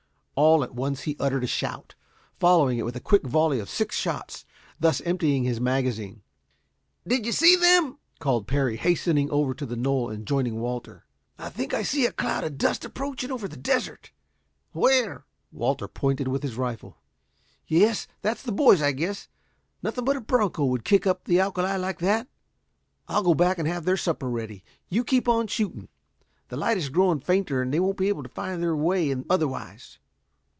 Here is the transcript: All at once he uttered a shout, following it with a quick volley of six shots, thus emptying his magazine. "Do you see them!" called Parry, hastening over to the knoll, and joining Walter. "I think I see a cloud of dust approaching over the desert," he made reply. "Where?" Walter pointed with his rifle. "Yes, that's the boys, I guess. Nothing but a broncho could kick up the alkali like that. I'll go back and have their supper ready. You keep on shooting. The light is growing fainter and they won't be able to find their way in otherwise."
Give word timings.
All 0.33 0.63
at 0.63 0.73
once 0.73 1.01
he 1.03 1.15
uttered 1.19 1.43
a 1.43 1.47
shout, 1.47 1.93
following 2.39 2.79
it 2.79 2.81
with 2.85 2.95
a 2.95 2.99
quick 2.99 3.27
volley 3.27 3.59
of 3.59 3.69
six 3.69 3.95
shots, 3.95 4.43
thus 4.79 4.99
emptying 5.01 5.43
his 5.43 5.61
magazine. 5.61 6.23
"Do 7.05 7.15
you 7.17 7.31
see 7.31 7.55
them!" 7.55 7.99
called 8.17 8.47
Parry, 8.47 8.75
hastening 8.77 9.29
over 9.29 9.53
to 9.53 9.67
the 9.67 9.75
knoll, 9.75 10.09
and 10.09 10.25
joining 10.25 10.59
Walter. 10.59 11.05
"I 11.37 11.49
think 11.51 11.75
I 11.75 11.83
see 11.83 12.07
a 12.07 12.11
cloud 12.11 12.43
of 12.43 12.57
dust 12.57 12.83
approaching 12.83 13.29
over 13.29 13.47
the 13.47 13.55
desert," 13.55 14.09
he 14.73 14.79
made 14.79 14.87
reply. 15.01 15.07
"Where?" 15.11 15.25
Walter 15.51 15.87
pointed 15.87 16.27
with 16.27 16.41
his 16.41 16.57
rifle. 16.57 16.97
"Yes, 17.67 18.07
that's 18.23 18.41
the 18.41 18.51
boys, 18.51 18.81
I 18.81 18.93
guess. 18.93 19.27
Nothing 19.83 20.05
but 20.05 20.17
a 20.17 20.21
broncho 20.21 20.67
could 20.71 20.83
kick 20.85 21.05
up 21.05 21.25
the 21.25 21.39
alkali 21.39 21.75
like 21.77 21.99
that. 21.99 22.27
I'll 23.07 23.21
go 23.21 23.35
back 23.35 23.59
and 23.59 23.67
have 23.67 23.85
their 23.85 23.95
supper 23.97 24.27
ready. 24.29 24.63
You 24.89 25.03
keep 25.03 25.29
on 25.29 25.45
shooting. 25.45 25.87
The 26.47 26.57
light 26.57 26.77
is 26.77 26.89
growing 26.89 27.19
fainter 27.19 27.61
and 27.61 27.71
they 27.71 27.79
won't 27.79 27.97
be 27.97 28.07
able 28.09 28.23
to 28.23 28.29
find 28.29 28.63
their 28.63 28.75
way 28.75 29.11
in 29.11 29.23
otherwise." 29.29 29.99